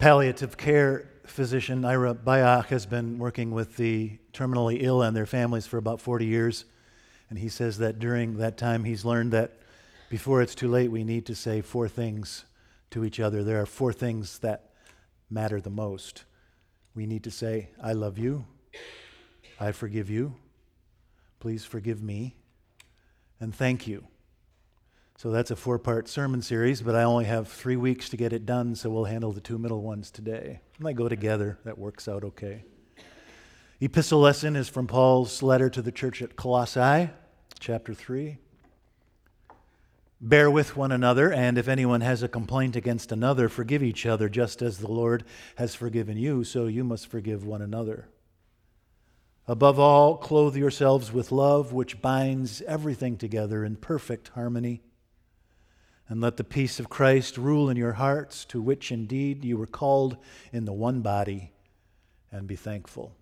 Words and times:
palliative 0.00 0.56
care 0.56 1.10
physician 1.26 1.84
Ira 1.84 2.14
Byock 2.14 2.68
has 2.68 2.86
been 2.86 3.18
working 3.18 3.50
with 3.50 3.76
the 3.76 4.18
terminally 4.32 4.78
ill 4.80 5.02
and 5.02 5.14
their 5.14 5.26
families 5.26 5.66
for 5.66 5.76
about 5.76 6.00
40 6.00 6.24
years. 6.24 6.64
And 7.28 7.38
he 7.38 7.50
says 7.50 7.76
that 7.78 7.98
during 7.98 8.38
that 8.38 8.56
time, 8.56 8.84
he's 8.84 9.04
learned 9.04 9.32
that 9.32 9.58
before 10.08 10.40
it's 10.40 10.54
too 10.54 10.68
late, 10.68 10.90
we 10.90 11.04
need 11.04 11.26
to 11.26 11.34
say 11.34 11.60
four 11.60 11.86
things 11.86 12.46
to 12.92 13.04
each 13.04 13.20
other. 13.20 13.44
There 13.44 13.60
are 13.60 13.66
four 13.66 13.92
things 13.92 14.38
that 14.38 14.70
matter 15.28 15.60
the 15.60 15.68
most. 15.68 16.24
We 16.94 17.04
need 17.04 17.22
to 17.24 17.30
say, 17.30 17.68
I 17.80 17.92
love 17.92 18.16
you. 18.16 18.46
I 19.60 19.72
forgive 19.72 20.08
you. 20.08 20.34
Please 21.40 21.66
forgive 21.66 22.02
me. 22.02 22.36
And 23.38 23.54
thank 23.54 23.86
you. 23.86 24.06
So 25.20 25.30
that's 25.30 25.50
a 25.50 25.56
four 25.56 25.78
part 25.78 26.08
sermon 26.08 26.40
series, 26.40 26.80
but 26.80 26.94
I 26.94 27.02
only 27.02 27.26
have 27.26 27.46
three 27.46 27.76
weeks 27.76 28.08
to 28.08 28.16
get 28.16 28.32
it 28.32 28.46
done, 28.46 28.74
so 28.74 28.88
we'll 28.88 29.04
handle 29.04 29.32
the 29.32 29.42
two 29.42 29.58
middle 29.58 29.82
ones 29.82 30.10
today. 30.10 30.60
And 30.78 30.86
They 30.86 30.94
go 30.94 31.10
together. 31.10 31.58
That 31.66 31.76
works 31.76 32.08
out 32.08 32.24
okay. 32.24 32.64
Epistle 33.80 34.20
lesson 34.20 34.56
is 34.56 34.70
from 34.70 34.86
Paul's 34.86 35.42
letter 35.42 35.68
to 35.68 35.82
the 35.82 35.92
church 35.92 36.22
at 36.22 36.36
Colossae, 36.36 37.10
chapter 37.58 37.92
3. 37.92 38.38
Bear 40.22 40.50
with 40.50 40.74
one 40.74 40.90
another, 40.90 41.30
and 41.30 41.58
if 41.58 41.68
anyone 41.68 42.00
has 42.00 42.22
a 42.22 42.26
complaint 42.26 42.74
against 42.74 43.12
another, 43.12 43.50
forgive 43.50 43.82
each 43.82 44.06
other, 44.06 44.30
just 44.30 44.62
as 44.62 44.78
the 44.78 44.90
Lord 44.90 45.24
has 45.56 45.74
forgiven 45.74 46.16
you, 46.16 46.44
so 46.44 46.64
you 46.64 46.82
must 46.82 47.08
forgive 47.08 47.44
one 47.44 47.60
another. 47.60 48.08
Above 49.46 49.78
all, 49.78 50.16
clothe 50.16 50.56
yourselves 50.56 51.12
with 51.12 51.30
love, 51.30 51.74
which 51.74 52.00
binds 52.00 52.62
everything 52.62 53.18
together 53.18 53.66
in 53.66 53.76
perfect 53.76 54.28
harmony. 54.28 54.80
And 56.10 56.20
let 56.20 56.36
the 56.36 56.44
peace 56.44 56.80
of 56.80 56.90
Christ 56.90 57.38
rule 57.38 57.70
in 57.70 57.76
your 57.76 57.92
hearts, 57.92 58.44
to 58.46 58.60
which 58.60 58.90
indeed 58.90 59.44
you 59.44 59.56
were 59.56 59.66
called 59.66 60.16
in 60.52 60.64
the 60.64 60.72
one 60.72 61.02
body, 61.02 61.52
and 62.32 62.48
be 62.48 62.56
thankful. 62.56 63.12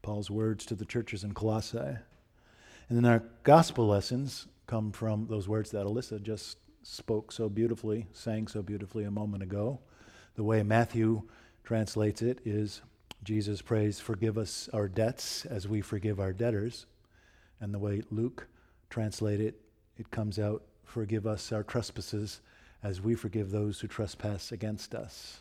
Paul's 0.00 0.30
words 0.30 0.64
to 0.66 0.74
the 0.74 0.86
churches 0.86 1.24
in 1.24 1.34
Colossae. 1.34 1.76
And 1.76 1.98
then 2.88 3.04
our 3.04 3.22
gospel 3.42 3.86
lessons 3.86 4.46
come 4.66 4.92
from 4.92 5.26
those 5.28 5.46
words 5.46 5.70
that 5.72 5.84
Alyssa 5.84 6.22
just 6.22 6.56
spoke 6.82 7.30
so 7.30 7.50
beautifully, 7.50 8.06
sang 8.12 8.48
so 8.48 8.62
beautifully 8.62 9.04
a 9.04 9.10
moment 9.10 9.42
ago. 9.42 9.78
The 10.36 10.42
way 10.42 10.62
Matthew 10.62 11.22
translates 11.64 12.22
it 12.22 12.40
is 12.46 12.80
Jesus 13.22 13.60
prays, 13.60 14.00
Forgive 14.00 14.38
us 14.38 14.70
our 14.72 14.88
debts 14.88 15.44
as 15.44 15.68
we 15.68 15.82
forgive 15.82 16.18
our 16.18 16.32
debtors. 16.32 16.86
And 17.60 17.74
the 17.74 17.78
way 17.78 18.00
Luke 18.10 18.46
translates 18.88 19.42
it, 19.42 19.60
it 19.98 20.10
comes 20.10 20.38
out, 20.38 20.62
Forgive 20.84 21.26
us 21.26 21.52
our 21.52 21.62
trespasses 21.62 22.40
as 22.82 23.00
we 23.00 23.14
forgive 23.14 23.50
those 23.50 23.80
who 23.80 23.88
trespass 23.88 24.52
against 24.52 24.94
us. 24.94 25.40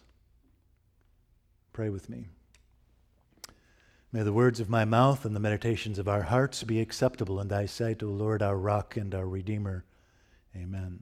Pray 1.74 1.90
with 1.90 2.10
me. 2.10 2.28
May 4.12 4.22
the 4.22 4.32
words 4.32 4.60
of 4.60 4.70
my 4.70 4.86
mouth 4.86 5.26
and 5.26 5.36
the 5.36 5.40
meditations 5.40 5.98
of 5.98 6.08
our 6.08 6.22
hearts 6.22 6.64
be 6.64 6.80
acceptable 6.80 7.42
in 7.42 7.48
thy 7.48 7.66
sight, 7.66 8.04
O 8.04 8.08
Lord, 8.08 8.44
our 8.44 8.58
rock 8.58 8.96
and 8.96 9.14
our 9.16 9.28
redeemer. 9.28 9.86
Amen. 10.56 11.02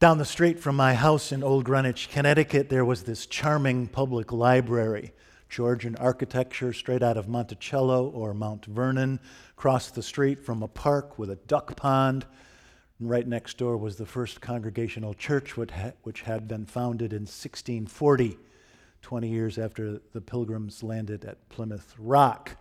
Down 0.00 0.18
the 0.18 0.24
street 0.24 0.60
from 0.60 0.76
my 0.76 0.94
house 0.94 1.30
in 1.32 1.42
Old 1.42 1.64
Greenwich, 1.64 2.08
Connecticut, 2.10 2.70
there 2.70 2.84
was 2.84 3.02
this 3.02 3.26
charming 3.26 3.88
public 3.88 4.32
library. 4.32 5.12
Georgian 5.48 5.96
architecture 5.96 6.72
straight 6.72 7.02
out 7.02 7.16
of 7.16 7.28
Monticello 7.28 8.08
or 8.08 8.34
Mount 8.34 8.66
Vernon, 8.66 9.18
across 9.50 9.90
the 9.90 10.02
street 10.02 10.38
from 10.38 10.62
a 10.62 10.68
park 10.68 11.18
with 11.18 11.30
a 11.30 11.36
duck 11.36 11.76
pond. 11.76 12.26
And 12.98 13.08
right 13.08 13.26
next 13.26 13.58
door 13.58 13.76
was 13.76 13.96
the 13.96 14.06
first 14.06 14.40
congregational 14.40 15.14
church, 15.14 15.56
which 15.56 16.20
had 16.22 16.48
been 16.48 16.66
founded 16.66 17.12
in 17.12 17.22
1640, 17.22 18.38
20 19.02 19.28
years 19.28 19.58
after 19.58 20.00
the 20.12 20.20
pilgrims 20.20 20.82
landed 20.82 21.24
at 21.24 21.48
Plymouth 21.48 21.94
Rock. 21.98 22.56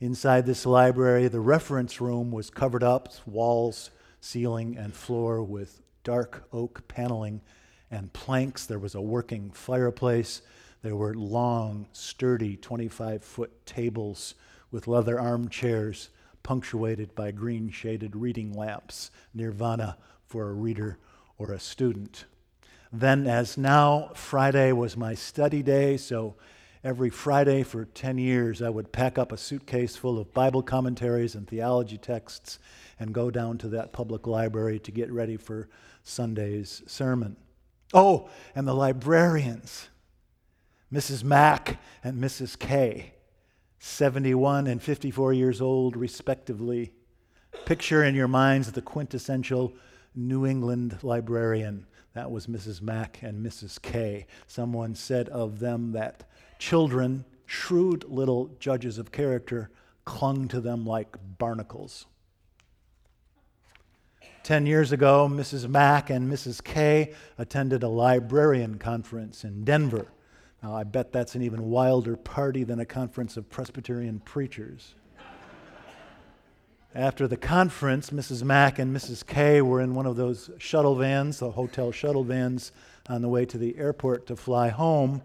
Inside 0.00 0.46
this 0.46 0.66
library, 0.66 1.28
the 1.28 1.40
reference 1.40 2.00
room 2.00 2.30
was 2.30 2.50
covered 2.50 2.82
up, 2.82 3.12
walls, 3.26 3.90
ceiling, 4.20 4.76
and 4.76 4.94
floor 4.94 5.42
with 5.42 5.82
dark 6.04 6.48
oak 6.52 6.88
paneling 6.88 7.40
and 7.90 8.12
planks. 8.12 8.66
There 8.66 8.78
was 8.78 8.94
a 8.94 9.00
working 9.00 9.50
fireplace. 9.50 10.42
There 10.82 10.96
were 10.96 11.14
long, 11.14 11.88
sturdy 11.92 12.56
25 12.56 13.22
foot 13.22 13.66
tables 13.66 14.34
with 14.70 14.88
leather 14.88 15.20
armchairs 15.20 16.08
punctuated 16.42 17.14
by 17.14 17.32
green 17.32 17.70
shaded 17.70 18.16
reading 18.16 18.52
lamps, 18.54 19.10
nirvana 19.34 19.98
for 20.24 20.48
a 20.48 20.54
reader 20.54 20.98
or 21.36 21.52
a 21.52 21.60
student. 21.60 22.24
Then, 22.90 23.26
as 23.26 23.58
now, 23.58 24.10
Friday 24.14 24.72
was 24.72 24.96
my 24.96 25.14
study 25.14 25.62
day, 25.62 25.98
so 25.98 26.36
every 26.82 27.10
Friday 27.10 27.62
for 27.62 27.84
10 27.84 28.16
years 28.16 28.62
I 28.62 28.70
would 28.70 28.90
pack 28.90 29.18
up 29.18 29.32
a 29.32 29.36
suitcase 29.36 29.96
full 29.96 30.18
of 30.18 30.32
Bible 30.32 30.62
commentaries 30.62 31.34
and 31.34 31.46
theology 31.46 31.98
texts 31.98 32.58
and 32.98 33.12
go 33.12 33.30
down 33.30 33.58
to 33.58 33.68
that 33.68 33.92
public 33.92 34.26
library 34.26 34.78
to 34.80 34.90
get 34.90 35.12
ready 35.12 35.36
for 35.36 35.68
Sunday's 36.02 36.82
sermon. 36.86 37.36
Oh, 37.92 38.30
and 38.54 38.66
the 38.66 38.74
librarians. 38.74 39.89
Mrs. 40.92 41.22
Mack 41.22 41.78
and 42.02 42.18
Mrs. 42.22 42.58
K, 42.58 43.14
71 43.78 44.66
and 44.66 44.82
54 44.82 45.32
years 45.32 45.60
old, 45.60 45.96
respectively. 45.96 46.92
Picture 47.64 48.02
in 48.02 48.14
your 48.14 48.28
minds 48.28 48.72
the 48.72 48.82
quintessential 48.82 49.72
New 50.14 50.44
England 50.44 50.98
librarian. 51.02 51.86
That 52.14 52.30
was 52.32 52.48
Mrs. 52.48 52.82
Mack 52.82 53.22
and 53.22 53.44
Mrs. 53.44 53.80
K. 53.80 54.26
Someone 54.48 54.96
said 54.96 55.28
of 55.28 55.60
them 55.60 55.92
that 55.92 56.24
children, 56.58 57.24
shrewd 57.46 58.04
little 58.08 58.56
judges 58.58 58.98
of 58.98 59.12
character, 59.12 59.70
clung 60.04 60.48
to 60.48 60.60
them 60.60 60.84
like 60.84 61.16
barnacles. 61.38 62.06
Ten 64.42 64.66
years 64.66 64.90
ago, 64.90 65.28
Mrs. 65.30 65.68
Mack 65.68 66.10
and 66.10 66.30
Mrs. 66.30 66.64
K 66.64 67.12
attended 67.38 67.84
a 67.84 67.88
librarian 67.88 68.78
conference 68.78 69.44
in 69.44 69.64
Denver. 69.64 70.08
Now, 70.62 70.74
I 70.74 70.84
bet 70.84 71.12
that's 71.12 71.34
an 71.34 71.42
even 71.42 71.70
wilder 71.70 72.16
party 72.16 72.64
than 72.64 72.80
a 72.80 72.84
conference 72.84 73.36
of 73.36 73.48
Presbyterian 73.48 74.20
preachers. 74.20 74.94
After 76.94 77.26
the 77.26 77.36
conference, 77.36 78.10
Mrs. 78.10 78.42
Mack 78.42 78.78
and 78.78 78.94
Mrs. 78.94 79.24
K 79.24 79.62
were 79.62 79.80
in 79.80 79.94
one 79.94 80.06
of 80.06 80.16
those 80.16 80.50
shuttle 80.58 80.96
vans, 80.96 81.38
the 81.38 81.52
hotel 81.52 81.92
shuttle 81.92 82.24
vans, 82.24 82.72
on 83.08 83.22
the 83.22 83.28
way 83.28 83.46
to 83.46 83.56
the 83.56 83.78
airport 83.78 84.26
to 84.26 84.36
fly 84.36 84.68
home 84.68 85.22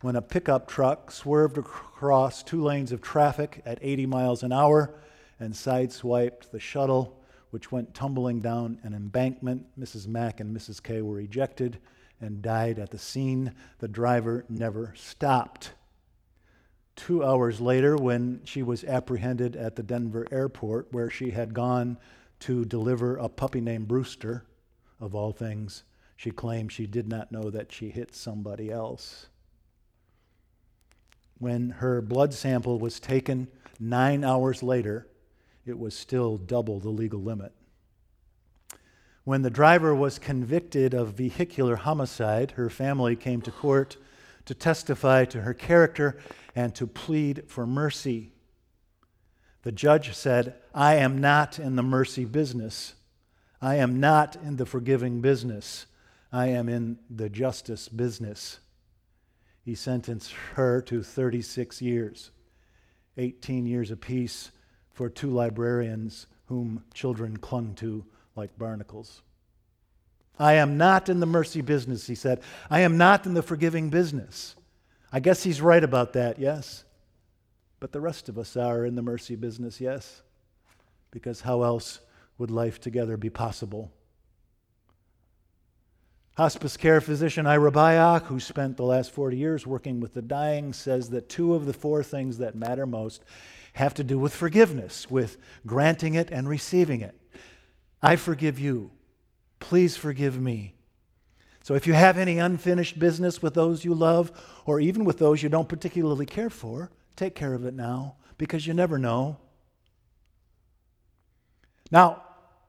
when 0.00 0.14
a 0.14 0.22
pickup 0.22 0.68
truck 0.68 1.10
swerved 1.10 1.58
across 1.58 2.42
two 2.42 2.62
lanes 2.62 2.92
of 2.92 3.00
traffic 3.00 3.62
at 3.66 3.78
80 3.80 4.06
miles 4.06 4.42
an 4.44 4.52
hour 4.52 4.94
and 5.40 5.52
sideswiped 5.52 6.50
the 6.52 6.60
shuttle, 6.60 7.18
which 7.50 7.72
went 7.72 7.94
tumbling 7.94 8.40
down 8.40 8.78
an 8.84 8.94
embankment. 8.94 9.66
Mrs. 9.80 10.06
Mack 10.06 10.38
and 10.38 10.56
Mrs. 10.56 10.80
K 10.80 11.02
were 11.02 11.18
ejected 11.18 11.78
and 12.20 12.42
died 12.42 12.78
at 12.78 12.90
the 12.90 12.98
scene. 12.98 13.54
The 13.78 13.88
driver 13.88 14.44
never 14.48 14.92
stopped. 14.96 15.72
Two 16.96 17.24
hours 17.24 17.60
later, 17.60 17.96
when 17.96 18.40
she 18.44 18.62
was 18.62 18.84
apprehended 18.84 19.54
at 19.54 19.76
the 19.76 19.82
Denver 19.82 20.26
airport, 20.32 20.92
where 20.92 21.10
she 21.10 21.30
had 21.30 21.54
gone 21.54 21.96
to 22.40 22.64
deliver 22.64 23.16
a 23.16 23.28
puppy 23.28 23.60
named 23.60 23.88
Brewster, 23.88 24.44
of 25.00 25.14
all 25.14 25.32
things, 25.32 25.84
she 26.16 26.30
claimed 26.30 26.72
she 26.72 26.86
did 26.86 27.08
not 27.08 27.30
know 27.30 27.50
that 27.50 27.70
she 27.70 27.90
hit 27.90 28.14
somebody 28.14 28.70
else. 28.70 29.26
When 31.38 31.70
her 31.70 32.02
blood 32.02 32.34
sample 32.34 32.80
was 32.80 32.98
taken 32.98 33.46
nine 33.78 34.24
hours 34.24 34.62
later, 34.62 35.06
it 35.64 35.78
was 35.78 35.94
still 35.94 36.36
double 36.36 36.80
the 36.80 36.88
legal 36.88 37.20
limit. 37.20 37.52
When 39.28 39.42
the 39.42 39.50
driver 39.50 39.94
was 39.94 40.18
convicted 40.18 40.94
of 40.94 41.12
vehicular 41.12 41.76
homicide, 41.76 42.52
her 42.52 42.70
family 42.70 43.14
came 43.14 43.42
to 43.42 43.50
court 43.50 43.98
to 44.46 44.54
testify 44.54 45.26
to 45.26 45.42
her 45.42 45.52
character 45.52 46.18
and 46.56 46.74
to 46.76 46.86
plead 46.86 47.42
for 47.46 47.66
mercy. 47.66 48.32
The 49.64 49.70
judge 49.70 50.14
said, 50.14 50.54
I 50.74 50.94
am 50.94 51.20
not 51.20 51.58
in 51.58 51.76
the 51.76 51.82
mercy 51.82 52.24
business. 52.24 52.94
I 53.60 53.74
am 53.74 54.00
not 54.00 54.36
in 54.36 54.56
the 54.56 54.64
forgiving 54.64 55.20
business. 55.20 55.84
I 56.32 56.46
am 56.46 56.70
in 56.70 56.98
the 57.10 57.28
justice 57.28 57.86
business. 57.86 58.60
He 59.62 59.74
sentenced 59.74 60.32
her 60.54 60.80
to 60.80 61.02
36 61.02 61.82
years, 61.82 62.30
18 63.18 63.66
years 63.66 63.90
apiece 63.90 64.52
for 64.90 65.10
two 65.10 65.28
librarians 65.28 66.28
whom 66.46 66.82
children 66.94 67.36
clung 67.36 67.74
to 67.74 68.06
like 68.38 68.56
barnacles. 68.56 69.20
I 70.38 70.54
am 70.54 70.78
not 70.78 71.08
in 71.08 71.20
the 71.20 71.26
mercy 71.26 71.60
business, 71.60 72.06
he 72.06 72.14
said. 72.14 72.40
I 72.70 72.80
am 72.80 72.96
not 72.96 73.26
in 73.26 73.34
the 73.34 73.42
forgiving 73.42 73.90
business. 73.90 74.54
I 75.12 75.20
guess 75.20 75.42
he's 75.42 75.60
right 75.60 75.82
about 75.82 76.12
that, 76.12 76.38
yes. 76.38 76.84
But 77.80 77.92
the 77.92 78.00
rest 78.00 78.28
of 78.28 78.38
us 78.38 78.56
are 78.56 78.84
in 78.84 78.94
the 78.94 79.02
mercy 79.02 79.36
business, 79.36 79.80
yes. 79.80 80.22
Because 81.10 81.40
how 81.40 81.62
else 81.62 82.00
would 82.38 82.50
life 82.50 82.80
together 82.80 83.16
be 83.16 83.30
possible? 83.30 83.90
Hospice 86.36 86.76
care 86.76 87.00
physician 87.00 87.48
Ira 87.48 87.72
Byock, 87.72 88.26
who 88.26 88.38
spent 88.38 88.76
the 88.76 88.84
last 88.84 89.10
40 89.10 89.36
years 89.36 89.66
working 89.66 89.98
with 89.98 90.14
the 90.14 90.22
dying, 90.22 90.72
says 90.72 91.10
that 91.10 91.28
two 91.28 91.54
of 91.54 91.66
the 91.66 91.72
four 91.72 92.04
things 92.04 92.38
that 92.38 92.54
matter 92.54 92.86
most 92.86 93.24
have 93.72 93.92
to 93.94 94.04
do 94.04 94.20
with 94.20 94.32
forgiveness, 94.32 95.10
with 95.10 95.36
granting 95.66 96.14
it 96.14 96.30
and 96.30 96.48
receiving 96.48 97.00
it. 97.00 97.18
I 98.02 98.16
forgive 98.16 98.58
you. 98.58 98.90
Please 99.60 99.96
forgive 99.96 100.40
me. 100.40 100.74
So 101.62 101.74
if 101.74 101.86
you 101.86 101.92
have 101.92 102.16
any 102.16 102.38
unfinished 102.38 102.98
business 102.98 103.42
with 103.42 103.54
those 103.54 103.84
you 103.84 103.92
love, 103.92 104.32
or 104.64 104.80
even 104.80 105.04
with 105.04 105.18
those 105.18 105.42
you 105.42 105.48
don't 105.48 105.68
particularly 105.68 106.26
care 106.26 106.50
for, 106.50 106.90
take 107.16 107.34
care 107.34 107.54
of 107.54 107.66
it 107.66 107.74
now, 107.74 108.16
because 108.38 108.66
you 108.66 108.72
never 108.72 108.98
know. 108.98 109.36
Now, 111.90 112.22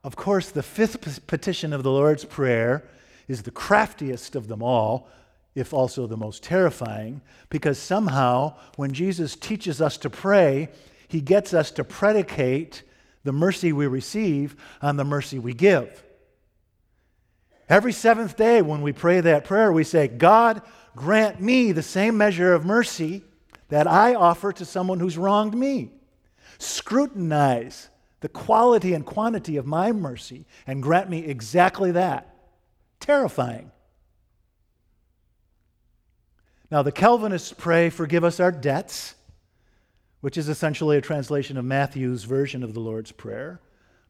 of 0.04 0.16
course, 0.16 0.50
the 0.50 0.64
fifth 0.64 1.28
petition 1.28 1.74
of 1.74 1.84
the 1.84 1.92
Lord's 1.92 2.26
Prayer 2.26 2.90
is 3.28 3.44
the 3.44 3.52
craftiest 3.52 4.36
of 4.36 4.48
them 4.48 4.64
all, 4.64 5.08
if 5.56 5.74
also 5.74 6.08
the 6.08 6.18
most 6.18 6.44
terrifying, 6.44 7.22
because 7.50 7.78
somehow 7.78 8.56
when 8.76 8.92
Jesus 8.92 9.36
teaches 9.36 9.82
us 9.82 9.98
to 9.98 10.10
pray, 10.10 10.70
he 11.08 11.22
gets 11.22 11.54
us 11.54 11.72
to 11.72 11.84
predicate 11.84 12.84
the 13.24 13.32
mercy 13.32 13.74
we 13.74 13.88
receive 13.88 14.56
on 14.82 14.98
the 14.98 15.04
mercy 15.04 15.40
we 15.40 15.54
give. 15.54 16.04
Every 17.68 17.94
seventh 17.94 18.36
day, 18.36 18.62
when 18.62 18.82
we 18.82 18.94
pray 18.94 19.22
that 19.22 19.44
prayer, 19.44 19.72
we 19.72 19.84
say, 19.84 20.08
God, 20.08 20.62
grant 20.96 21.40
me 21.40 21.72
the 21.72 21.84
same 21.84 22.18
measure 22.18 22.54
of 22.54 22.66
mercy 22.66 23.24
that 23.70 23.86
I 23.86 24.16
offer 24.16 24.52
to 24.54 24.66
someone 24.66 25.00
who's 25.00 25.18
wronged 25.18 25.54
me. 25.54 25.92
Scrutinize 26.58 27.90
the 28.22 28.30
quality 28.30 28.94
and 28.94 29.06
quantity 29.06 29.58
of 29.58 29.66
my 29.66 29.92
mercy 29.92 30.46
and 30.66 30.84
grant 30.84 31.10
me 31.10 31.20
exactly 31.26 31.92
that. 31.92 32.36
Terrifying. 33.00 33.72
Now, 36.72 36.82
the 36.82 36.92
Calvinists 36.92 37.54
pray, 37.56 37.90
Forgive 37.90 38.24
us 38.24 38.40
our 38.40 38.52
debts, 38.52 39.16
which 40.22 40.38
is 40.38 40.50
essentially 40.50 40.98
a 40.98 41.02
translation 41.02 41.58
of 41.58 41.66
Matthew's 41.66 42.24
version 42.24 42.64
of 42.64 42.74
the 42.74 42.80
Lord's 42.80 43.12
Prayer. 43.12 43.60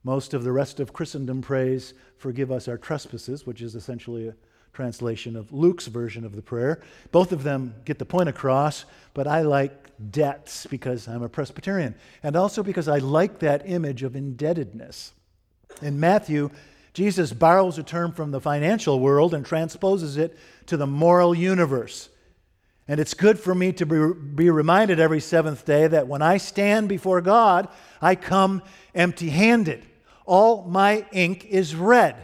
Most 0.03 0.33
of 0.33 0.44
the 0.44 0.51
rest 0.51 0.79
of 0.79 0.94
Christendom 0.94 1.41
prays, 1.41 1.94
Forgive 2.17 2.51
us 2.51 2.67
our 2.67 2.77
trespasses, 2.77 3.45
which 3.45 3.61
is 3.61 3.75
essentially 3.75 4.27
a 4.27 4.35
translation 4.73 5.35
of 5.38 5.53
Luke's 5.53 5.88
version 5.88 6.25
of 6.25 6.35
the 6.35 6.41
prayer. 6.41 6.81
Both 7.11 7.31
of 7.31 7.44
them 7.44 7.73
get 7.85 7.97
the 7.97 8.06
point 8.06 8.29
across, 8.29 8.85
but 9.13 9.25
I 9.25 9.41
like 9.41 9.89
debts 10.11 10.67
because 10.67 11.07
I'm 11.07 11.23
a 11.23 11.29
Presbyterian, 11.29 11.95
and 12.21 12.35
also 12.35 12.62
because 12.62 12.88
I 12.88 12.97
like 12.97 13.39
that 13.39 13.63
image 13.65 14.03
of 14.03 14.15
indebtedness. 14.15 15.13
In 15.81 16.00
Matthew, 16.00 16.50
Jesus 16.94 17.31
borrows 17.31 17.77
a 17.77 17.83
term 17.83 18.12
from 18.12 18.31
the 18.31 18.41
financial 18.41 19.00
world 19.00 19.33
and 19.33 19.45
transposes 19.45 20.17
it 20.17 20.38
to 20.65 20.75
the 20.75 20.88
moral 20.88 21.33
universe. 21.33 22.09
And 22.89 23.00
it's 23.00 23.13
good 23.13 23.39
for 23.39 23.53
me 23.53 23.71
to 23.74 23.86
be, 23.86 24.13
be 24.13 24.50
reminded 24.50 25.00
every 25.00 25.19
seventh 25.19 25.63
day 25.63 25.86
that 25.86 26.07
when 26.07 26.24
I 26.24 26.38
stand 26.38 26.89
before 26.89 27.21
God, 27.21 27.68
I 28.01 28.15
come 28.15 28.63
empty 28.95 29.30
handed. 29.30 29.86
All 30.25 30.63
my 30.63 31.06
ink 31.12 31.45
is 31.45 31.75
red. 31.75 32.15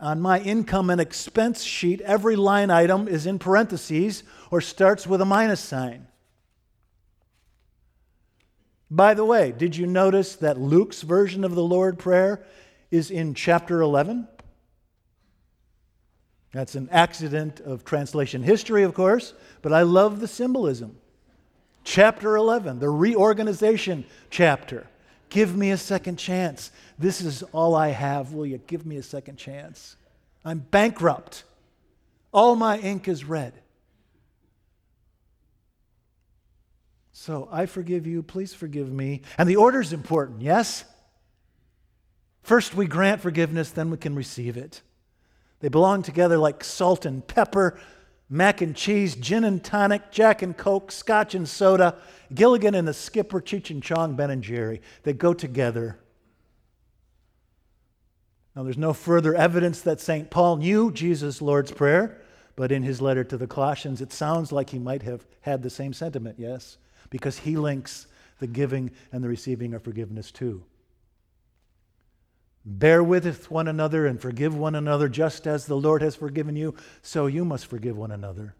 On 0.00 0.20
my 0.20 0.40
income 0.40 0.90
and 0.90 1.00
expense 1.00 1.62
sheet, 1.62 2.00
every 2.00 2.34
line 2.34 2.72
item 2.72 3.06
is 3.06 3.24
in 3.24 3.38
parentheses 3.38 4.24
or 4.50 4.60
starts 4.60 5.06
with 5.06 5.20
a 5.20 5.24
minus 5.24 5.60
sign. 5.60 6.08
By 8.90 9.14
the 9.14 9.24
way, 9.24 9.52
did 9.52 9.76
you 9.76 9.86
notice 9.86 10.34
that 10.34 10.58
Luke's 10.58 11.02
version 11.02 11.44
of 11.44 11.54
the 11.54 11.62
Lord 11.62 12.00
Prayer 12.00 12.44
is 12.90 13.12
in 13.12 13.34
chapter 13.34 13.80
11? 13.80 14.26
That's 16.52 16.74
an 16.74 16.88
accident 16.90 17.60
of 17.60 17.84
translation 17.84 18.42
history, 18.42 18.82
of 18.82 18.94
course, 18.94 19.34
but 19.60 19.72
I 19.72 19.82
love 19.82 20.20
the 20.20 20.28
symbolism. 20.28 20.96
Chapter 21.84 22.36
11, 22.36 22.78
the 22.78 22.88
reorganization 22.88 24.04
chapter. 24.30 24.86
Give 25.30 25.56
me 25.56 25.70
a 25.70 25.76
second 25.76 26.16
chance. 26.16 26.70
This 26.98 27.20
is 27.20 27.42
all 27.52 27.74
I 27.74 27.88
have. 27.88 28.32
Will 28.32 28.46
you 28.46 28.58
give 28.66 28.86
me 28.86 28.96
a 28.96 29.02
second 29.02 29.36
chance? 29.36 29.96
I'm 30.44 30.58
bankrupt. 30.58 31.44
All 32.32 32.56
my 32.56 32.78
ink 32.78 33.08
is 33.08 33.24
red. 33.24 33.52
So 37.12 37.48
I 37.52 37.66
forgive 37.66 38.06
you. 38.06 38.22
Please 38.22 38.54
forgive 38.54 38.90
me. 38.90 39.22
And 39.36 39.48
the 39.48 39.56
order 39.56 39.80
is 39.80 39.92
important, 39.92 40.40
yes? 40.40 40.84
First, 42.42 42.74
we 42.74 42.86
grant 42.86 43.20
forgiveness, 43.20 43.70
then 43.70 43.90
we 43.90 43.98
can 43.98 44.14
receive 44.14 44.56
it. 44.56 44.80
They 45.60 45.68
belong 45.68 46.02
together 46.02 46.38
like 46.38 46.62
salt 46.62 47.04
and 47.04 47.26
pepper, 47.26 47.78
mac 48.28 48.60
and 48.60 48.76
cheese, 48.76 49.16
gin 49.16 49.44
and 49.44 49.62
tonic, 49.62 50.10
Jack 50.10 50.42
and 50.42 50.56
Coke, 50.56 50.92
scotch 50.92 51.34
and 51.34 51.48
soda, 51.48 51.96
Gilligan 52.32 52.74
and 52.74 52.86
the 52.86 52.94
skipper, 52.94 53.40
Cheech 53.40 53.70
and 53.70 53.82
Chong, 53.82 54.14
Ben 54.14 54.30
and 54.30 54.42
Jerry. 54.42 54.80
They 55.02 55.12
go 55.12 55.34
together. 55.34 55.98
Now, 58.54 58.64
there's 58.64 58.78
no 58.78 58.92
further 58.92 59.34
evidence 59.34 59.80
that 59.82 60.00
St. 60.00 60.30
Paul 60.30 60.56
knew 60.56 60.90
Jesus' 60.90 61.40
Lord's 61.40 61.70
Prayer, 61.70 62.20
but 62.56 62.72
in 62.72 62.82
his 62.82 63.00
letter 63.00 63.22
to 63.22 63.36
the 63.36 63.46
Colossians, 63.46 64.00
it 64.00 64.12
sounds 64.12 64.50
like 64.50 64.70
he 64.70 64.80
might 64.80 65.02
have 65.02 65.24
had 65.42 65.62
the 65.62 65.70
same 65.70 65.92
sentiment, 65.92 66.36
yes, 66.38 66.76
because 67.08 67.38
he 67.38 67.56
links 67.56 68.08
the 68.40 68.48
giving 68.48 68.90
and 69.12 69.22
the 69.22 69.28
receiving 69.28 69.74
of 69.74 69.82
forgiveness 69.82 70.32
too. 70.32 70.64
Bear 72.70 73.02
with 73.02 73.50
one 73.50 73.66
another 73.66 74.04
and 74.04 74.20
forgive 74.20 74.54
one 74.54 74.74
another, 74.74 75.08
just 75.08 75.46
as 75.46 75.64
the 75.64 75.74
Lord 75.74 76.02
has 76.02 76.14
forgiven 76.14 76.54
you, 76.54 76.74
so 77.00 77.24
you 77.24 77.42
must 77.42 77.64
forgive 77.64 77.96
one 77.96 78.10
another. 78.10 78.54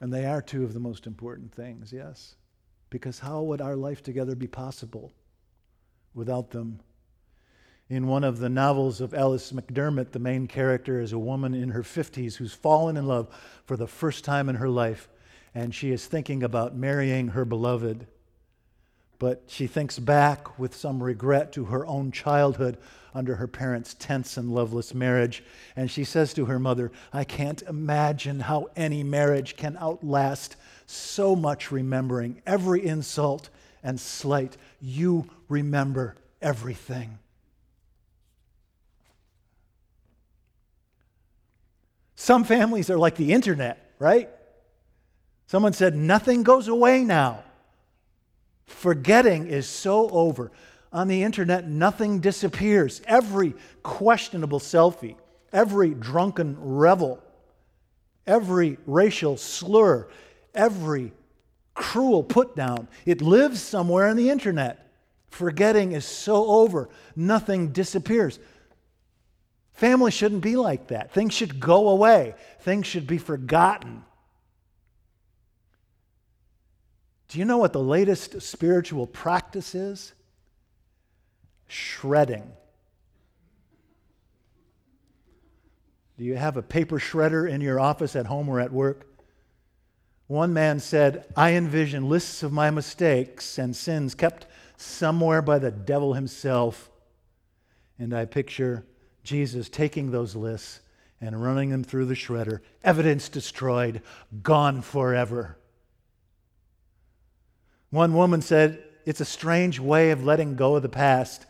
And 0.00 0.12
they 0.12 0.24
are 0.24 0.40
two 0.40 0.62
of 0.62 0.72
the 0.72 0.78
most 0.78 1.04
important 1.04 1.52
things, 1.52 1.92
yes? 1.92 2.36
Because 2.90 3.18
how 3.18 3.42
would 3.42 3.60
our 3.60 3.74
life 3.74 4.04
together 4.04 4.36
be 4.36 4.46
possible 4.46 5.12
without 6.14 6.52
them? 6.52 6.78
In 7.88 8.06
one 8.06 8.22
of 8.22 8.38
the 8.38 8.48
novels 8.48 9.00
of 9.00 9.12
Alice 9.12 9.50
McDermott, 9.50 10.12
the 10.12 10.20
main 10.20 10.46
character 10.46 11.00
is 11.00 11.12
a 11.12 11.18
woman 11.18 11.54
in 11.54 11.70
her 11.70 11.82
50s 11.82 12.36
who's 12.36 12.54
fallen 12.54 12.96
in 12.96 13.08
love 13.08 13.34
for 13.64 13.76
the 13.76 13.88
first 13.88 14.24
time 14.24 14.48
in 14.48 14.54
her 14.54 14.68
life, 14.68 15.08
and 15.56 15.74
she 15.74 15.90
is 15.90 16.06
thinking 16.06 16.44
about 16.44 16.76
marrying 16.76 17.28
her 17.28 17.44
beloved. 17.44 18.06
But 19.22 19.44
she 19.46 19.68
thinks 19.68 20.00
back 20.00 20.58
with 20.58 20.74
some 20.74 21.00
regret 21.00 21.52
to 21.52 21.66
her 21.66 21.86
own 21.86 22.10
childhood 22.10 22.76
under 23.14 23.36
her 23.36 23.46
parents' 23.46 23.94
tense 23.94 24.36
and 24.36 24.52
loveless 24.52 24.94
marriage. 24.94 25.44
And 25.76 25.88
she 25.88 26.02
says 26.02 26.34
to 26.34 26.46
her 26.46 26.58
mother, 26.58 26.90
I 27.12 27.22
can't 27.22 27.62
imagine 27.62 28.40
how 28.40 28.70
any 28.74 29.04
marriage 29.04 29.56
can 29.56 29.76
outlast 29.80 30.56
so 30.86 31.36
much 31.36 31.70
remembering 31.70 32.42
every 32.46 32.84
insult 32.84 33.48
and 33.80 34.00
slight. 34.00 34.56
You 34.80 35.30
remember 35.48 36.16
everything. 36.40 37.20
Some 42.16 42.42
families 42.42 42.90
are 42.90 42.98
like 42.98 43.14
the 43.14 43.32
internet, 43.32 43.92
right? 44.00 44.28
Someone 45.46 45.74
said, 45.74 45.94
nothing 45.94 46.42
goes 46.42 46.66
away 46.66 47.04
now. 47.04 47.44
Forgetting 48.66 49.46
is 49.46 49.66
so 49.66 50.08
over. 50.10 50.50
On 50.92 51.08
the 51.08 51.22
internet, 51.22 51.68
nothing 51.68 52.20
disappears. 52.20 53.00
Every 53.06 53.54
questionable 53.82 54.60
selfie, 54.60 55.16
every 55.52 55.94
drunken 55.94 56.56
revel, 56.58 57.22
every 58.26 58.78
racial 58.86 59.36
slur, 59.36 60.08
every 60.54 61.12
cruel 61.74 62.22
put 62.22 62.54
down, 62.54 62.88
it 63.06 63.22
lives 63.22 63.62
somewhere 63.62 64.08
on 64.08 64.16
the 64.16 64.28
internet. 64.28 64.90
Forgetting 65.30 65.92
is 65.92 66.04
so 66.04 66.46
over. 66.46 66.90
Nothing 67.16 67.72
disappears. 67.72 68.38
Family 69.72 70.10
shouldn't 70.10 70.42
be 70.42 70.56
like 70.56 70.88
that. 70.88 71.12
Things 71.12 71.32
should 71.32 71.58
go 71.58 71.88
away, 71.88 72.34
things 72.60 72.86
should 72.86 73.06
be 73.06 73.18
forgotten. 73.18 74.04
Do 77.32 77.38
you 77.38 77.46
know 77.46 77.56
what 77.56 77.72
the 77.72 77.80
latest 77.80 78.42
spiritual 78.42 79.06
practice 79.06 79.74
is? 79.74 80.12
Shredding. 81.66 82.52
Do 86.18 86.24
you 86.24 86.36
have 86.36 86.58
a 86.58 86.62
paper 86.62 86.98
shredder 86.98 87.48
in 87.48 87.62
your 87.62 87.80
office 87.80 88.16
at 88.16 88.26
home 88.26 88.50
or 88.50 88.60
at 88.60 88.70
work? 88.70 89.06
One 90.26 90.52
man 90.52 90.78
said, 90.78 91.24
I 91.34 91.54
envision 91.54 92.10
lists 92.10 92.42
of 92.42 92.52
my 92.52 92.68
mistakes 92.70 93.56
and 93.56 93.74
sins 93.74 94.14
kept 94.14 94.46
somewhere 94.76 95.40
by 95.40 95.58
the 95.58 95.70
devil 95.70 96.12
himself. 96.12 96.90
And 97.98 98.12
I 98.12 98.26
picture 98.26 98.84
Jesus 99.24 99.70
taking 99.70 100.10
those 100.10 100.36
lists 100.36 100.80
and 101.18 101.42
running 101.42 101.70
them 101.70 101.82
through 101.82 102.04
the 102.04 102.14
shredder. 102.14 102.60
Evidence 102.84 103.30
destroyed, 103.30 104.02
gone 104.42 104.82
forever. 104.82 105.56
One 107.92 108.14
woman 108.14 108.40
said, 108.40 108.82
It's 109.04 109.20
a 109.20 109.26
strange 109.26 109.78
way 109.78 110.12
of 110.12 110.24
letting 110.24 110.56
go 110.56 110.76
of 110.76 110.82
the 110.82 110.88
past, 110.88 111.44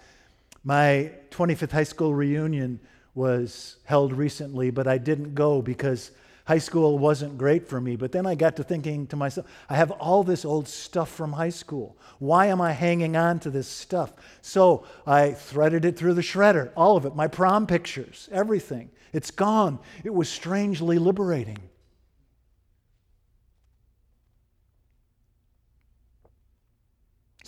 My 0.65 1.13
25th 1.31 1.71
high 1.71 1.85
school 1.85 2.13
reunion 2.13 2.81
was 3.15 3.77
held 3.85 4.13
recently, 4.13 4.71
but 4.71 4.89
I 4.89 4.99
didn't 4.99 5.37
go 5.37 5.63
because 5.63 6.11
high 6.45 6.59
school 6.59 6.99
wasn't 6.99 7.39
great 7.39 7.69
for 7.69 7.81
me. 7.81 7.95
But 7.95 8.11
then 8.11 8.27
I 8.27 8.35
got 8.35 8.57
to 8.57 8.65
thinking 8.65 9.07
to 9.09 9.17
myself, 9.17 9.47
I 9.71 9.77
have 9.77 9.93
all 9.93 10.25
this 10.25 10.45
old 10.45 10.67
stuff 10.67 11.11
from 11.11 11.33
high 11.33 11.51
school. 11.51 11.97
Why 12.19 12.47
am 12.47 12.61
I 12.61 12.73
hanging 12.73 13.17
on 13.17 13.39
to 13.41 13.51
this 13.51 13.69
stuff? 13.69 14.13
So 14.41 14.85
I 15.07 15.35
threaded 15.35 15.85
it 15.85 15.97
through 15.97 16.15
the 16.15 16.23
shredder, 16.23 16.73
all 16.77 16.97
of 16.97 17.07
it, 17.07 17.15
my 17.15 17.29
prom 17.29 17.69
pictures, 17.69 18.29
everything. 18.33 18.91
It's 19.13 19.31
gone. 19.31 19.79
It 20.03 20.13
was 20.13 20.29
strangely 20.29 20.99
liberating. 20.99 21.59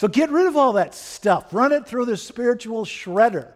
So 0.04 0.08
get 0.08 0.30
rid 0.30 0.46
of 0.46 0.54
all 0.54 0.74
that 0.74 0.94
stuff. 0.94 1.46
Run 1.50 1.72
it 1.72 1.86
through 1.86 2.04
the 2.04 2.18
spiritual 2.18 2.84
shredder. 2.84 3.54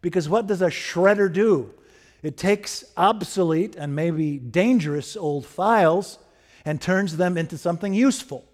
Because 0.00 0.26
what 0.26 0.46
does 0.46 0.62
a 0.62 0.68
shredder 0.68 1.30
do? 1.30 1.74
It 2.22 2.38
takes 2.38 2.82
obsolete 2.96 3.76
and 3.76 3.94
maybe 3.94 4.38
dangerous 4.38 5.18
old 5.18 5.44
files 5.44 6.18
and 6.64 6.80
turns 6.80 7.18
them 7.18 7.36
into 7.36 7.58
something 7.58 7.92
useful 7.92 8.48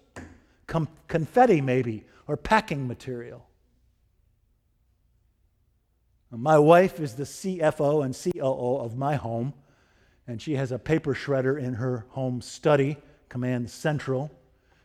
Com- 0.67 0.89
confetti, 1.07 1.61
maybe, 1.61 2.03
or 2.27 2.35
packing 2.35 2.89
material. 2.89 3.47
My 6.29 6.59
wife 6.59 6.99
is 6.99 7.13
the 7.13 7.23
CFO 7.23 8.03
and 8.03 8.13
COO 8.13 8.79
of 8.83 8.97
my 8.97 9.15
home, 9.15 9.53
and 10.27 10.41
she 10.41 10.55
has 10.55 10.73
a 10.73 10.77
paper 10.77 11.15
shredder 11.15 11.57
in 11.57 11.75
her 11.75 12.05
home 12.09 12.41
study, 12.41 12.97
Command 13.29 13.69
Central, 13.69 14.29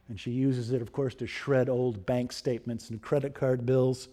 and 0.08 0.18
she 0.18 0.30
uses 0.30 0.70
it, 0.70 0.82
of 0.82 0.92
course, 0.92 1.14
to 1.16 1.26
shred 1.26 1.68
old 1.68 2.04
bank 2.04 2.32
statements 2.32 2.90
and 2.90 3.00
credit 3.00 3.34
card 3.34 3.64
bills. 3.64 4.08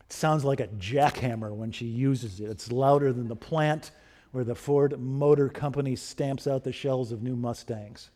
It 0.00 0.12
sounds 0.12 0.44
like 0.44 0.60
a 0.60 0.68
jackhammer 0.68 1.52
when 1.54 1.72
she 1.72 1.86
uses 1.86 2.40
it. 2.40 2.48
It's 2.48 2.70
louder 2.70 3.12
than 3.12 3.28
the 3.28 3.36
plant 3.36 3.90
where 4.30 4.44
the 4.44 4.54
Ford 4.54 4.98
Motor 5.00 5.48
Company 5.48 5.96
stamps 5.96 6.46
out 6.46 6.62
the 6.62 6.72
shells 6.72 7.10
of 7.10 7.22
new 7.22 7.36
Mustangs. 7.36 8.10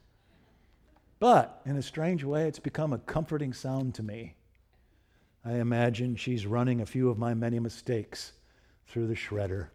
But 1.18 1.60
in 1.66 1.76
a 1.76 1.82
strange 1.82 2.24
way, 2.24 2.46
it's 2.46 2.58
become 2.58 2.92
a 2.92 2.98
comforting 2.98 3.52
sound 3.52 3.94
to 3.96 4.02
me. 4.02 4.34
I 5.44 5.54
imagine 5.54 6.16
she's 6.16 6.46
running 6.46 6.80
a 6.80 6.86
few 6.86 7.08
of 7.08 7.18
my 7.18 7.34
many 7.34 7.58
mistakes 7.58 8.32
through 8.86 9.06
the 9.06 9.14
shredder, 9.14 9.68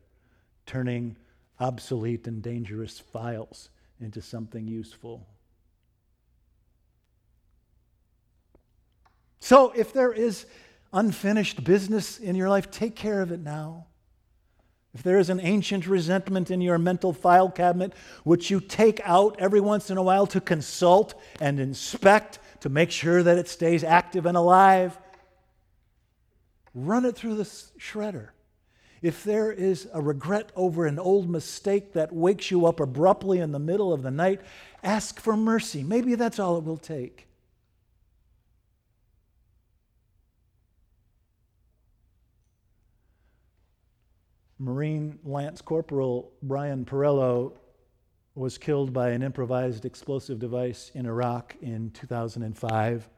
turning 0.65 1.18
obsolete 1.60 2.27
and 2.27 2.42
dangerous 2.42 3.00
files 3.00 3.70
into 4.00 4.22
something 4.22 4.68
useful. 4.68 5.25
So, 9.46 9.72
if 9.75 9.94
there 9.94 10.12
is 10.12 10.48
unfinished 10.92 11.64
business 11.64 12.18
in 12.18 12.36
your 12.36 12.50
life, 12.50 12.72
take 12.72 12.96
care 12.96 13.22
of 13.22 13.32
it 13.32 13.42
now. 13.42 13.86
If 14.96 15.04
there 15.04 15.20
is 15.20 15.30
an 15.30 15.40
ancient 15.40 15.86
resentment 15.86 16.50
in 16.50 16.62
your 16.62 16.80
mental 16.80 17.14
file 17.14 17.52
cabinet, 17.52 17.94
which 18.24 18.50
you 18.50 18.60
take 18.60 19.00
out 19.04 19.36
every 19.38 19.62
once 19.62 19.92
in 19.92 19.98
a 19.98 20.02
while 20.02 20.25
to 20.25 20.42
consult 20.42 21.14
and 21.40 21.60
inspect 21.60 22.40
to 22.62 22.70
make 22.70 22.90
sure 22.90 23.22
that 23.22 23.38
it 23.38 23.48
stays 23.48 23.84
active 23.84 24.25
and 24.25 24.36
alive, 24.36 24.98
run 26.74 27.06
it 27.06 27.16
through 27.16 27.36
the 27.36 27.44
shredder. 27.44 28.30
If 29.04 29.24
there 29.24 29.52
is 29.52 29.88
a 29.94 30.02
regret 30.02 30.52
over 30.56 30.88
an 30.88 30.98
old 30.98 31.30
mistake 31.30 31.94
that 31.94 32.12
wakes 32.12 32.50
you 32.50 32.66
up 32.66 32.80
abruptly 32.80 33.38
in 33.38 33.52
the 33.52 33.60
middle 33.60 33.94
of 33.94 34.02
the 34.02 34.10
night, 34.10 34.42
ask 34.82 35.20
for 35.20 35.38
mercy. 35.38 35.84
Maybe 35.84 36.16
that's 36.16 36.40
all 36.40 36.58
it 36.58 36.64
will 36.64 36.78
take. 36.78 37.28
Marine 44.58 45.20
Lance 45.24 45.62
Corporal 45.62 46.32
Brian 46.42 46.86
Parrello 46.86 47.54
was 48.36 48.58
killed 48.58 48.94
by 48.94 49.10
an 49.10 49.22
improvised 49.22 49.86
explosive 49.86 50.40
device 50.40 50.92
in 50.94 51.06
Iraq 51.06 51.56
in 51.62 51.92
2005. 51.92 53.10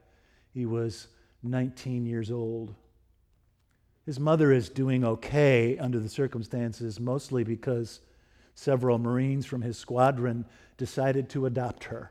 He 0.52 0.66
was 0.66 1.08
19 1.44 2.06
years 2.06 2.32
old. 2.32 2.74
His 4.04 4.18
mother 4.18 4.52
is 4.52 4.68
doing 4.68 5.04
okay 5.04 5.78
under 5.78 6.00
the 6.00 6.08
circumstances, 6.08 6.98
mostly 6.98 7.44
because 7.44 8.00
several 8.54 8.98
Marines 8.98 9.46
from 9.46 9.62
his 9.62 9.78
squadron 9.78 10.44
decided 10.76 11.28
to 11.30 11.46
adopt 11.46 11.84
her. 11.84 12.10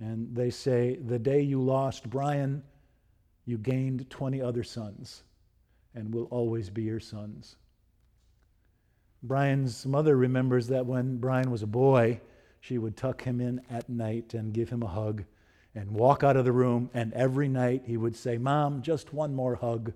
And 0.00 0.34
they 0.34 0.50
say, 0.50 0.96
the 0.96 1.18
day 1.18 1.42
you 1.42 1.60
lost 1.60 2.08
Brian, 2.08 2.64
you 3.44 3.58
gained 3.58 4.08
20 4.10 4.40
other 4.40 4.64
sons 4.64 5.22
and 5.94 6.14
will 6.14 6.24
always 6.24 6.70
be 6.70 6.82
your 6.82 7.00
sons. 7.00 7.56
Brian's 9.22 9.84
mother 9.84 10.16
remembers 10.16 10.68
that 10.68 10.86
when 10.86 11.18
Brian 11.18 11.50
was 11.50 11.62
a 11.62 11.66
boy, 11.66 12.20
she 12.60 12.78
would 12.78 12.96
tuck 12.96 13.22
him 13.22 13.40
in 13.40 13.60
at 13.70 13.88
night 13.88 14.34
and 14.34 14.52
give 14.52 14.70
him 14.70 14.82
a 14.82 14.88
hug 14.88 15.24
and 15.74 15.90
walk 15.90 16.24
out 16.24 16.36
of 16.36 16.44
the 16.44 16.52
room. 16.52 16.90
And 16.94 17.12
every 17.12 17.48
night 17.48 17.82
he 17.86 17.96
would 17.96 18.16
say, 18.16 18.38
Mom, 18.38 18.82
just 18.82 19.12
one 19.12 19.34
more 19.34 19.56
hug. 19.56 19.92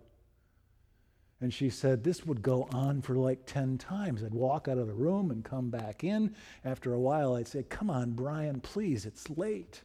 And 1.41 1.53
she 1.53 1.69
said, 1.69 2.05
This 2.05 2.25
would 2.25 2.43
go 2.43 2.69
on 2.73 3.03
for 3.03 3.17
like 3.17 3.47
10 3.47 3.79
times. 3.79 4.23
I'd 4.23 4.35
walk 4.35 4.69
out 4.69 4.79
of 4.79 4.87
the 4.87 4.95
room 4.95 5.31
and 5.31 5.45
come 5.45 5.71
back 5.71 6.05
in. 6.05 6.35
After 6.65 6.93
a 6.93 7.01
while, 7.01 7.35
I'd 7.35 7.49
say, 7.49 7.63
Come 7.63 7.91
on, 7.91 8.13
Brian, 8.13 8.61
please, 8.61 9.05
it's 9.05 9.29
late. 9.31 9.83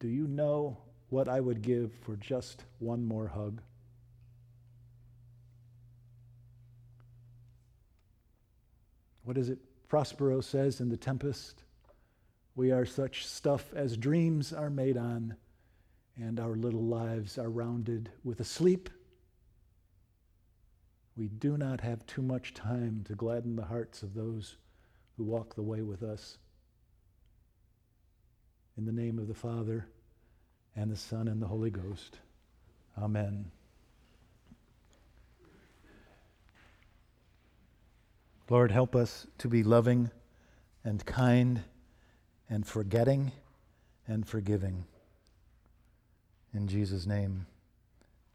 Do 0.00 0.08
you 0.08 0.26
know 0.26 0.78
what 1.12 1.28
I 1.28 1.40
would 1.40 1.60
give 1.60 1.92
for 2.00 2.16
just 2.16 2.64
one 2.78 3.04
more 3.04 3.28
hug. 3.28 3.60
What 9.24 9.36
is 9.36 9.50
it 9.50 9.58
Prospero 9.88 10.40
says 10.40 10.80
in 10.80 10.88
The 10.88 10.96
Tempest? 10.96 11.64
We 12.54 12.72
are 12.72 12.86
such 12.86 13.26
stuff 13.26 13.74
as 13.74 13.98
dreams 13.98 14.54
are 14.54 14.70
made 14.70 14.96
on, 14.96 15.36
and 16.16 16.40
our 16.40 16.56
little 16.56 16.84
lives 16.84 17.36
are 17.36 17.50
rounded 17.50 18.10
with 18.24 18.40
a 18.40 18.44
sleep. 18.44 18.88
We 21.14 21.28
do 21.28 21.58
not 21.58 21.82
have 21.82 22.06
too 22.06 22.22
much 22.22 22.54
time 22.54 23.04
to 23.04 23.14
gladden 23.14 23.56
the 23.56 23.66
hearts 23.66 24.02
of 24.02 24.14
those 24.14 24.56
who 25.18 25.24
walk 25.24 25.56
the 25.56 25.62
way 25.62 25.82
with 25.82 26.02
us. 26.02 26.38
In 28.78 28.86
the 28.86 28.92
name 28.92 29.18
of 29.18 29.28
the 29.28 29.34
Father, 29.34 29.88
and 30.76 30.90
the 30.90 30.96
Son 30.96 31.28
and 31.28 31.40
the 31.40 31.46
Holy 31.46 31.70
Ghost. 31.70 32.18
Amen. 33.00 33.50
Lord, 38.48 38.70
help 38.70 38.94
us 38.94 39.26
to 39.38 39.48
be 39.48 39.62
loving 39.62 40.10
and 40.84 41.04
kind 41.06 41.62
and 42.50 42.66
forgetting 42.66 43.32
and 44.06 44.26
forgiving. 44.26 44.84
In 46.52 46.68
Jesus' 46.68 47.06
name, 47.06 47.46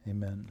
amen. 0.08 0.48